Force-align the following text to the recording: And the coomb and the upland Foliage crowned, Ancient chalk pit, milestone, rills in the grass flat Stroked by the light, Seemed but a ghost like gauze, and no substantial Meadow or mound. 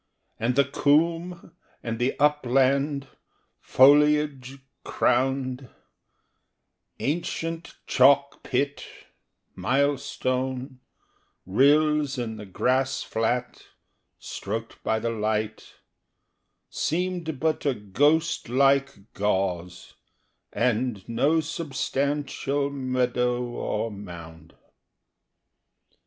And 0.39 0.55
the 0.55 0.65
coomb 0.65 1.51
and 1.83 1.99
the 1.99 2.15
upland 2.19 3.07
Foliage 3.59 4.57
crowned, 4.83 5.69
Ancient 6.99 7.75
chalk 7.85 8.41
pit, 8.41 8.83
milestone, 9.53 10.79
rills 11.45 12.17
in 12.17 12.37
the 12.37 12.47
grass 12.47 13.03
flat 13.03 13.61
Stroked 14.17 14.81
by 14.83 14.97
the 14.97 15.11
light, 15.11 15.75
Seemed 16.67 17.39
but 17.39 17.63
a 17.67 17.75
ghost 17.75 18.49
like 18.49 19.13
gauze, 19.13 19.93
and 20.51 21.07
no 21.07 21.41
substantial 21.41 22.71
Meadow 22.71 23.43
or 23.43 23.91
mound. 23.91 24.55